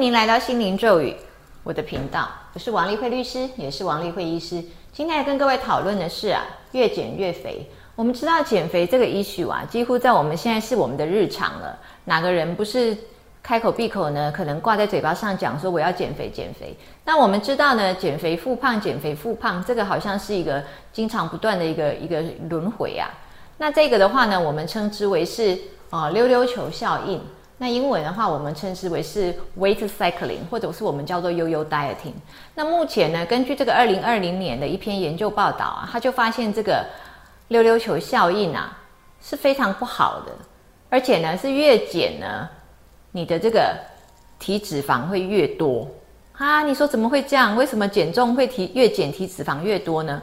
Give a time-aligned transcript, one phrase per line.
[0.00, 1.14] 欢迎来到心灵咒语
[1.62, 4.64] 我的频道，我是王丽慧律师，也是王丽慧医师。
[4.94, 6.42] 今天来跟各位讨论的是啊，
[6.72, 7.68] 越减越肥。
[7.96, 11.78] 我们知道减肥这个 issue 啊，几乎在我们现在是我们的日常了。
[12.06, 12.96] 哪个人不是
[13.42, 14.32] 开口闭口呢？
[14.34, 16.74] 可能挂在嘴巴上讲说我要减肥减肥。
[17.04, 20.64] 那我们知道呢，减肥复胖，减肥复胖，这个好像是一个
[20.94, 23.10] 经常不断的一个一个轮回啊。
[23.58, 25.58] 那这个的话呢，我们称之为是
[25.90, 27.20] 啊溜溜球效应。
[27.62, 32.14] 那英文的话，我们称之为是 weight cycling，或者是我们叫做悠悠 dieting。
[32.54, 36.82] 那目前呢，根据这个二零二零年的一篇研究报道啊，他就发现这个
[37.48, 38.78] 溜溜球效应啊
[39.22, 40.32] 是非常不好的，
[40.88, 42.48] 而且呢是越减呢，
[43.12, 43.76] 你的这个
[44.38, 45.86] 体脂肪会越多
[46.38, 46.62] 啊。
[46.62, 47.54] 你说怎么会这样？
[47.54, 50.22] 为什么减重会体越减体脂肪越多呢？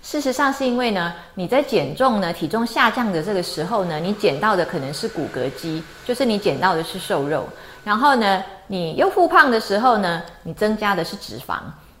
[0.00, 7.44] 事实上是因为呢，你在减重呢，体重下降的这个时候呢，你减到的可能是骨骼肌，就是你减到的是瘦肉。
[7.84, 11.56] 然后呢，你又复胖的时候呢，你增加的是脂肪。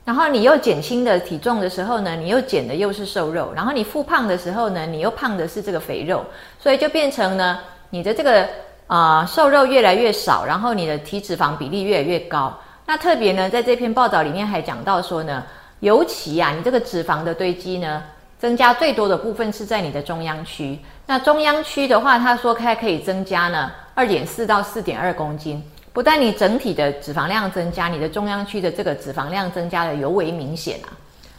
[0.06, 3.52] 然后你又减轻的体重的时候呢，你又减的又是瘦肉。
[3.54, 6.24] 然后你复胖的时候呢，你又胖的是这个肥肉。
[6.58, 7.58] 所以就变成呢，
[7.90, 8.48] 你的这个
[8.86, 12.58] 啊瘦肉越来越少，然后你的体脂肪比例越来越高。
[12.86, 15.44] 那特别呢，在这篇报道里面还讲到说呢。
[15.80, 18.02] 尤其呀，你这个脂肪的堆积呢，
[18.38, 20.78] 增加最多的部分是在你的中央区。
[21.06, 25.62] 那中央区的话，他说它可以增加呢二点四到四点二公斤。
[25.92, 30.92] 不但你整体的脂肪量增加，你的中央区的这个脂肪量增加的尤为明显啊。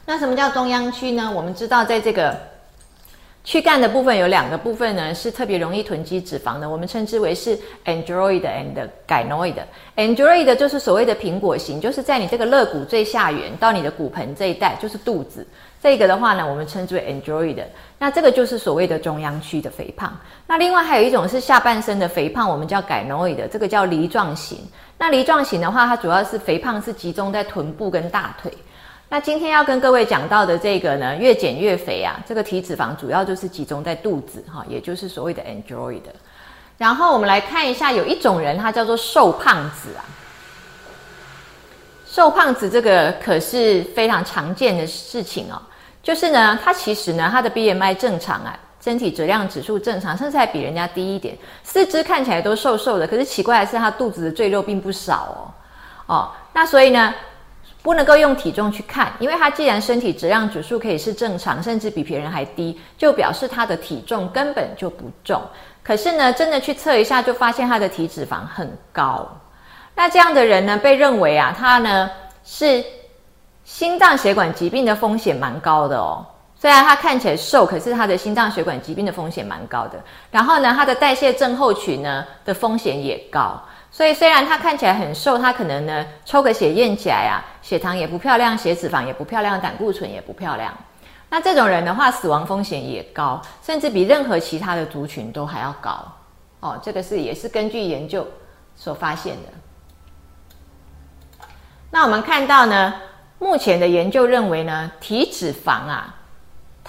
[0.05, 1.31] 那什么叫中央区呢？
[1.33, 2.35] 我们知道在这个。
[3.45, 9.55] 躯干的部分有两个部分呢，是特别容易囤积脂肪的，我们称之为是 android and gynoid。
[9.95, 15.47] android 就是所谓的苹果型，就是在你这个肋骨最下缘到你的骨盆这一带，就是肚子。
[15.81, 17.63] 这个的话呢，我们称之为 android。
[17.97, 20.15] 那这个就是所谓的中央区的肥胖。
[20.45, 24.59] 那另外还有一种是下半身的肥胖，我们叫 gynoid，这个叫梨状型。
[24.97, 28.51] 那梨状型的话，它主要是肥胖是集中在臀部跟大腿。
[29.11, 36.03] 那今天要跟各位讲到的这个呢，越减越肥啊，这个体脂肪主要就是集中在肚子哈，也就是所谓的 android。
[36.77, 40.05] 然后我们来看一下，有一种人他叫做瘦胖子啊，
[42.05, 45.59] 瘦胖子这个可是非常常见的事情哦，
[46.03, 55.51] 就是呢，他其实呢，他的 BMI 正常啊，身体质量指数正常，甚至还比人家低一点，四肢看起来都瘦瘦的，可是奇怪的是他肚子的赘肉并不少
[56.05, 57.11] 哦，哦，那所以呢？
[57.81, 65.41] 不能够用体重去看，因为他既然身体质量指数可以是正常，甚至比别人还低，就表示他的体重根本就不重。
[65.81, 69.27] 可是呢，真的去测一下，就发现他的体脂肪很高。
[69.95, 72.09] 那这样的人呢，被认为啊，他呢
[72.43, 72.83] 是
[73.63, 76.25] 心脏血管疾病的风险蛮高的哦。
[76.61, 79.97] 虽然他看起来瘦，可是他的心脏血管疾病的风险蛮高的。
[80.29, 83.57] 然后呢，他的代谢症候群呢的风险也高。
[83.91, 90.73] 所以虽然他看起来很瘦，他可能呢抽个血验起来啊，血糖也不漂亮，血脂肪也不漂亮，胆固醇也不漂亮。
[91.29, 96.05] 那这种人的话，死亡风险也高，甚至比任何其他的族群都还要高。
[96.59, 98.25] 哦，这个是也是根据研究
[98.75, 101.47] 所发现的。
[101.91, 102.93] 那我们看到呢，
[103.39, 106.15] 目前的研究认为呢，体脂肪啊。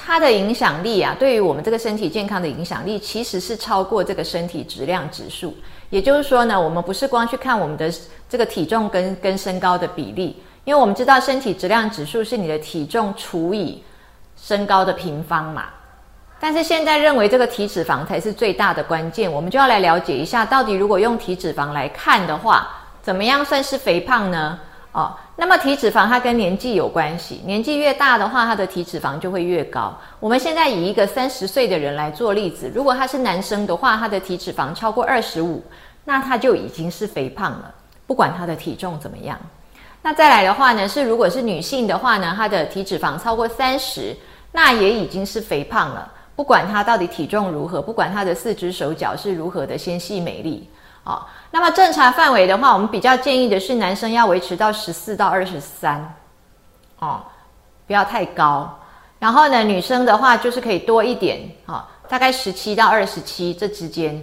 [0.03, 5.55] 它的影响力啊，对于我们这个身体健康的影响力，其实是超过这个身体质量指数。
[5.91, 7.93] 也就是说呢，我们不是光去看我们的
[8.29, 13.83] 这个体重跟跟身高的比例，因为我们知道身体质量指数是你的体重除以
[14.37, 15.65] 身高的平方嘛。
[16.41, 22.69] 但是现在认为这个体脂肪才是最大的关键，我们就要来了解一下，到底如果用体脂肪来看的话，
[23.03, 24.59] 怎么样算是肥胖呢？
[24.93, 29.99] 哦，那么体脂肪它跟年纪有关系，年纪越大的话，它的体脂肪就会越高。
[30.21, 35.65] 我们现在以一个三十岁的人来做例子，如果他是男生的话，他的体脂肪超过二十五，
[36.05, 37.73] 那他就已经是肥胖了，
[38.07, 39.41] 不管他的体重怎么样。
[40.03, 44.15] 那再来的话呢，是如果是女性的话呢，她的体脂肪超过三十，
[44.53, 50.69] 那也已经是肥胖了，不管她到底体重如何，不管她的四肢手脚是如何的纤细美丽。
[51.05, 56.15] 哦，那么正常范围的话，我们比较建议的是男生要维持到十四到二十三，
[56.99, 57.23] 哦，
[57.87, 58.79] 不要太高。
[59.19, 64.23] 然后呢，女生的话就是可以多一点，哦，大概十七到二十七这之间。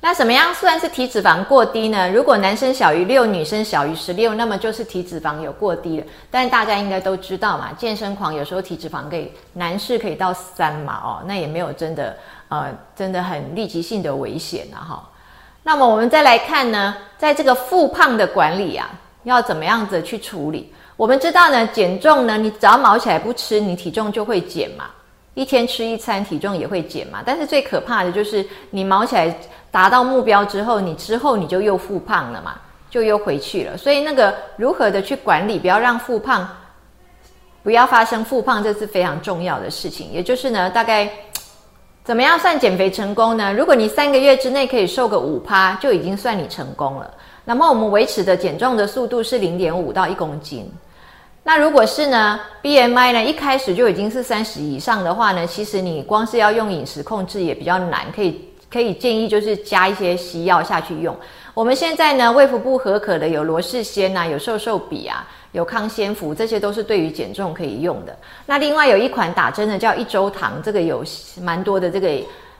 [0.00, 2.10] 那什么样算是体脂肪过低呢？
[2.10, 6.06] 如果男生小于六，女生小于十六，那么就是体脂肪有过低了。
[6.30, 12.16] 但大家应该都知道嘛，健身狂有时候体脂肪可以男士可以到三嘛，哦，那也没有真的
[12.48, 15.10] 呃真的很立即性的危险啊，哈。
[15.66, 18.88] 那么我们再来看呢，在这个复胖的管理啊，
[19.22, 20.70] 要怎么样子去处理？
[20.94, 24.84] 我们知道呢，减重呢，你只要毛起来不吃，你体重就会减嘛。
[25.32, 27.20] 一天吃一餐，体重也会减嘛。
[27.24, 29.34] 但是最可怕的就是你毛起来
[29.70, 33.76] 达到目标之后，你之后你就又复胖了嘛，就又回去了。
[33.76, 36.46] 所以那个如何的去管理，不要让复胖，
[37.62, 40.12] 不要发生复胖，这是非常重要的事情。
[40.12, 41.10] 也就是呢，大概
[42.04, 43.50] 怎么样算减肥成功呢？
[43.54, 47.10] 如果你三个月之内可以瘦个五趴，就已经算你成功了。
[47.46, 50.70] 那么我们维持的减重的速度是零点五到一公斤。
[51.42, 61.16] 那如果是呢，BMI 呢一开始就已经是三十以上的话呢，其实你光是要用饮食控制也比较难，可以可以建议就是加一些西药下去用。
[61.54, 68.16] 我们现在呢，卫福部合可的有罗氏鲜呐，有瘦瘦比啊，有康仙福，这些都是对于减重可以用的。
[68.44, 71.04] 那另外有一款打针的叫一周糖，这个有
[71.40, 72.10] 蛮多的这个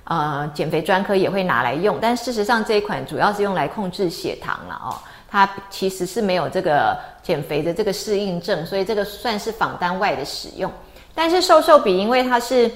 [0.04, 4.94] 呃减肥专科也会拿来用，但事实上这一款主要是用来控制血糖了哦。
[5.28, 10.70] 它其实是没有这个减肥的这个适应症，所以这个算是仿单外的使用。
[11.16, 12.70] 但是瘦瘦比，因为它是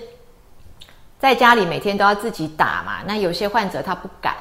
[1.20, 4.34] 在家里每天都要自己打嘛，那有些患者他不敢，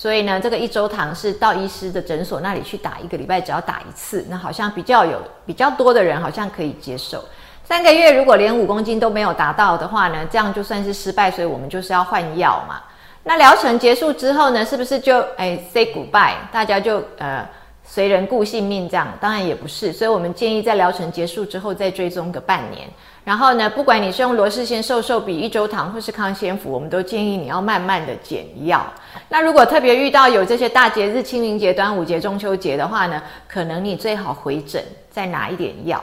[0.00, 7.22] 所以呢，这个一周糖是到医师的诊所那里去打，一个礼拜只要打一次，那好像比较有比较多的人好像可以接受。
[7.62, 12.80] 三个月如果连五公斤都没有达到的话呢，这样就算是失败，所以我们就是要换药嘛。
[13.24, 17.46] 那疗程结束之后呢，是不是就哎 say goodbye，大家就呃。
[17.82, 22.88] 随人顾性命，这样当然也不是，所以我们建议在疗程结束之后再追踪个半年。
[23.22, 28.84] 然后呢，不管你是用罗氏鲜瘦瘦比、一周糖或是康仙福，我们都建议你要慢慢的减药。
[29.28, 36.02] 那如果特别遇到有这些大节日，清明节、端午节、中秋节的话呢，可能你最好回诊再拿一点药。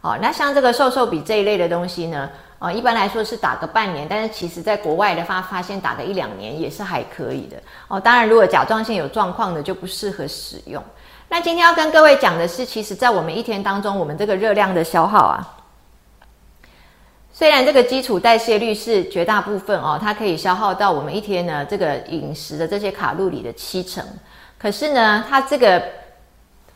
[0.00, 2.28] 哦，那像这个瘦瘦比这一类的东西呢，
[2.58, 7.56] 呃，一般来说是打个半年，但是其实在国外的发发现打个一两年也是还可以的。
[7.88, 10.82] 哦，当然如果甲状腺有状况的就不适合使用。
[11.28, 15.42] 那今天要跟各位讲的是，其实，在我们一天当中，我们这个热量的消耗啊，
[17.38, 24.02] 虽然这个基础代谢率是绝大部分哦，它可以消耗到我们一天呢这个饮食的这些卡路里的七成，
[24.58, 25.82] 可是呢，它这个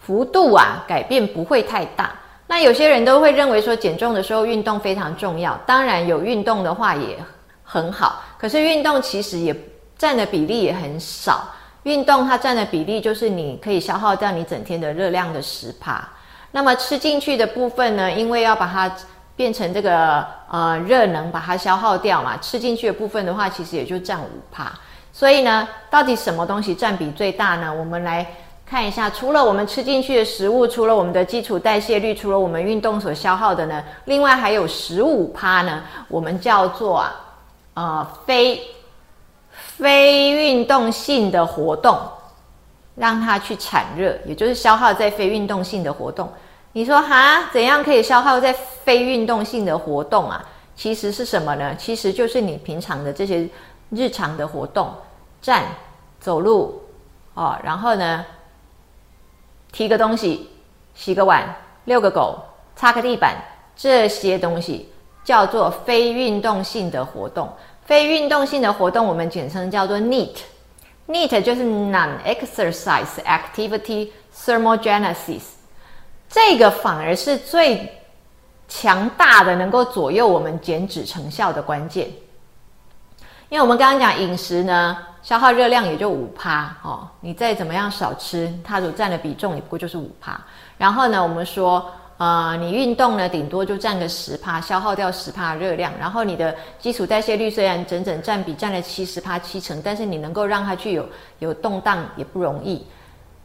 [0.03, 2.13] 幅度啊改变不会太大。
[2.47, 7.17] 那有些人都会认为说，减重的时候运动非常重要，当然有运动的话也
[7.65, 9.57] 很好，可是运动其实也
[9.97, 11.49] 占的比例也很少。
[11.85, 16.07] 运动它占的比例就是你可以消耗掉你整天的热量的十帕，
[16.51, 18.13] 那么吃进去的部分呢？
[18.13, 18.95] 因为要把它
[19.41, 22.37] 变成这个呃热能，把它消耗掉嘛。
[22.37, 24.79] 吃进去的部分的话，其实也就占五帕。
[25.15, 27.73] 所以呢，到底什么东西占比最大呢？
[27.73, 28.27] 我们来
[28.67, 37.17] 看一下，除了我们吃进去的食物，除了我们的基础代谢率，除了我们运动所消耗的呢，另外还有十五帕呢，我们叫做啊
[37.73, 38.61] 呃非。
[39.53, 41.99] 非运动性的活动，
[42.95, 46.31] 让它去产热，也就是消耗在非运动性的活动。
[46.73, 50.45] 你说哈，怎样可以消耗在非运动性的活动啊？
[50.77, 51.75] 其实是什么呢？
[51.77, 53.49] 其实就是你平常的这些
[53.91, 54.95] 日常的活动，
[55.43, 55.65] 站、
[56.21, 56.81] 走路，
[57.35, 58.25] 哦，然后呢，
[59.73, 60.49] 提个东西、
[60.95, 62.39] 洗个碗、遛个狗、
[62.77, 63.37] 擦个地板，
[63.77, 64.89] 这些东西
[65.25, 67.53] 叫做非运动性的活动。
[67.85, 75.43] 非运动性的活动，我们简称叫做 NEAT，NEAT 就是 Non-Exercise Activity Thermogenesis，
[76.31, 77.93] 这个反而是最
[78.69, 82.09] 强大的，能够左右我们减脂成效的关键。
[83.49, 90.41] 因为我们刚刚讲饮食呢，消耗热量也就五趴哦，你再怎么样少吃，它所占的比重也不过就是五趴。
[90.79, 91.91] 然后呢，我们说。
[92.21, 95.91] 呃，你运动呢，顶多就占个十趴，消耗掉十趴热量。
[95.99, 102.87] 然后你的基础代谢率虽然整整占比占了七十趴七成，但是你能够让它去有有动荡也不容易，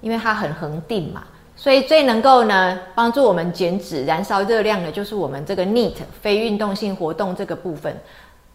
[0.02, 1.24] 因为它很恒定嘛。
[1.56, 7.96] 所以最能够呢帮助我们减脂、燃烧热量的，就是我们这个 NEAT 非运动性活动这个部分。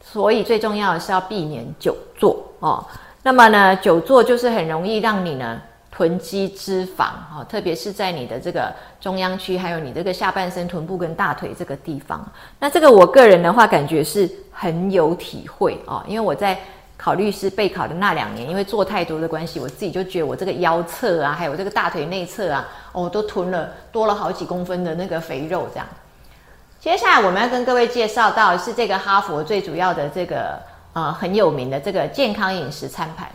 [0.02, 2.84] 所以最重要的是要避免久坐哦。
[3.22, 5.60] 那么呢，久坐就是很容易让你呢。
[5.92, 12.26] 囤积脂肪，哦，特别是在你的这个中央区，还有你这个下半身臀部跟大腿这个地方。
[12.58, 16.58] 那这个我个人的话，感觉是很有体会哦，因为我在
[17.02, 25.86] 考律师备考的那两年，因为做太多的关系，我自己就觉得我这个腰侧啊，还有这个大腿内侧啊，哦，都囤了多了好几公分的那个肥肉这样。
[26.78, 30.58] 接下来我们要跟各位介绍到是这个哈佛最主要的这个
[30.92, 33.26] 呃很有名的这个健康饮食餐盘。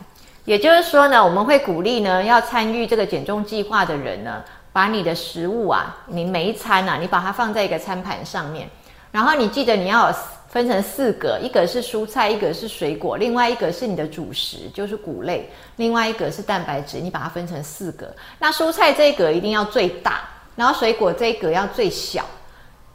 [0.43, 8.69] 也就是说呢，我们会鼓励呢，要参与这个减重计划的人呢，把你的食物啊，你每一餐啊，你把它放在一个餐盘上面，
[9.11, 10.13] 然后你记得你要
[10.55, 18.07] 分成四格，一个是蔬菜，一个是水果，另外一个是你的主食，就是谷类，另外一个是蛋白质，你把它分成四格。
[18.39, 20.21] 那蔬菜这一格一定要最大，
[20.55, 22.23] 然后水果这一格要最小，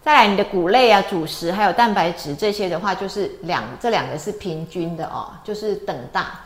[0.02, 6.40] 再来你的谷类啊、主食还有蛋白质这些的话，就是两这两个是平均的哦，就是等大。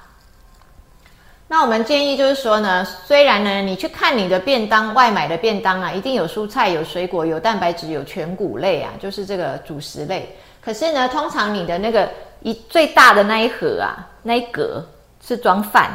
[1.46, 10.36] 那我们建议就是说呢，虽然呢，你去看你的便当外买的便当啊，一定有蔬菜、有水果、有蛋白质、有全谷类啊，就是这个主食类。
[10.64, 12.08] 可是呢，通常你的那个
[12.40, 13.92] 一最大的那一盒啊，
[14.22, 14.84] 那一格
[15.20, 15.90] 是装饭。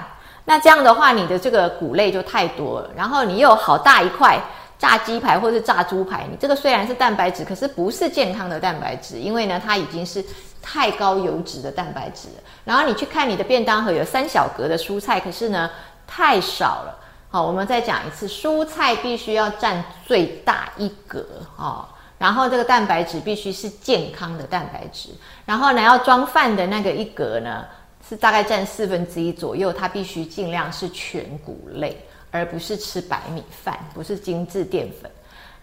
[0.46, 2.90] 那这样的话，你的这个谷类就太多了。
[2.96, 4.40] 然后你又好大一块
[4.78, 10.24] 炸鸡排或是炸猪排，你这个虽然是蛋白质，可是不是健康的蛋白质，因为呢，它已经是。
[10.62, 12.28] 太高油脂的蛋白质，
[12.66, 15.70] 然后你去看你的便当盒有三小格的蔬菜，可是呢
[16.06, 17.00] 太少了。
[17.32, 21.86] 好，我们再讲一次，蔬菜必须要占最大一格哦，
[22.20, 25.10] 然后这个蛋白质必须是健康的蛋白质，
[25.46, 27.66] 然后呢要装饭的那个一格呢
[28.08, 35.10] 是大概占四分之一左右，它必须尽量是全谷类，而不是吃白米饭，不是精致淀粉。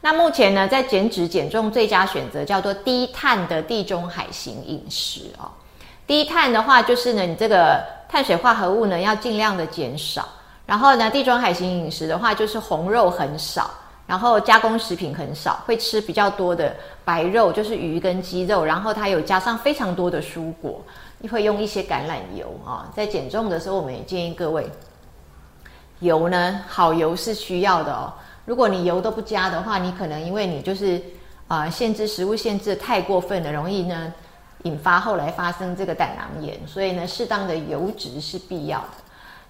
[0.00, 5.50] 那目前呢，在减脂减重最佳选择叫做低碳的地中海型饮食哦。
[6.06, 10.28] 低碳的话，就是呢，你这个碳水化合物呢要尽量的减少。
[10.64, 13.70] 然后呢，地中海型饮食的话，就是红肉很少，
[14.06, 18.64] 然后加工食品很少，会吃比较多的白肉，就是鱼跟鸡肉。
[18.64, 20.80] 然后它有加上非常多的蔬果，
[21.30, 22.88] 会用一些橄榄油啊。
[22.94, 24.70] 在减重的时候，我们也建议各位，
[25.98, 28.12] 油呢，好油是需要的哦。
[28.44, 31.02] 如果你油都不加的话，你可能因为你就是
[31.48, 34.14] 啊限制食物限制太过分了，容易呢
[34.62, 39.05] 引发后来发生这个胆囊炎，所以呢适当的油脂是必要的。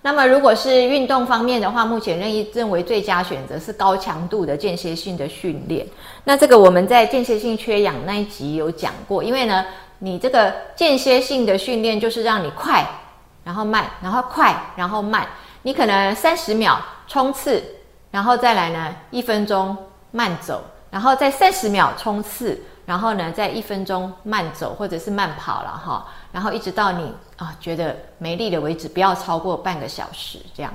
[0.06, 5.84] 那么如果是运动方面的话，目前任意认为最佳选择是高强度的间歇性的训练。
[6.22, 9.66] 那这个我们在间歇性缺氧那一集有讲过，因为呢
[9.98, 12.86] 你这个间歇性的训练就是让你快，
[13.42, 15.26] 然后慢，然后快，然后慢，
[15.62, 17.60] 你可能三十秒冲刺。
[18.12, 19.76] 然后再来呢，一分钟
[20.12, 26.06] 慢走，然后再三十秒冲刺，然后呢，再一分钟慢走或者是慢跑了哈，
[26.36, 30.70] 然后一直到你啊觉得没力了为止，不要超过半个小时这样。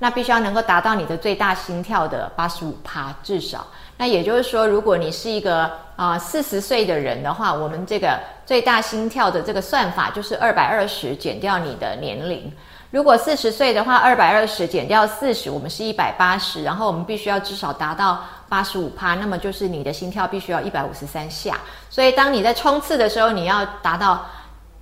[0.00, 3.64] 那必须要能够达到你的最大心跳的八十五趴至少。
[3.96, 12.52] 那也就是说，如果你是一个啊四十岁的人的话，我们这个最大心跳的这个算法就是二百二十减掉你的年龄。
[12.90, 21.56] 如果四十岁的话，二百二十减掉四十，我们是一百八十，然后我们必须要至少达到八十五趴，那么就是你的心跳必须要一百五十三下。
[21.88, 24.26] 所以当你在冲刺的时候，你要达到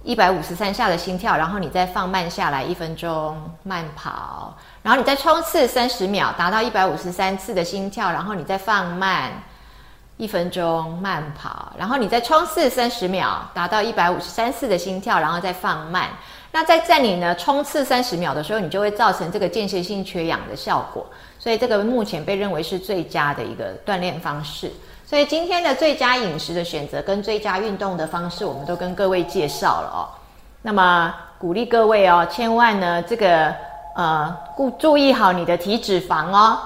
[0.05, 9.31] 一百五十三下的心跳，然后你再放慢下来一分钟慢跑，然后你再冲刺三十秒，达到一百五十三次的心跳，然后你再放慢
[10.17, 16.09] 一分钟慢跑，然后你再冲刺三十秒，达到一百五十三次的心跳，然后再放慢。
[16.51, 21.07] 那在在你呢冲刺三十秒的时候，你就会造成这个间歇性缺氧的效果，
[21.39, 24.71] 所以这个目前被认为是最佳的一个锻炼方式。
[25.13, 30.09] 所以今天的最佳饮食的选择跟最佳运动的方式，我们都跟各位介绍了哦。
[30.63, 33.55] 那么鼓励各位哦，千万呢这个
[33.95, 36.59] 呃顾注意好你的体脂肪哦。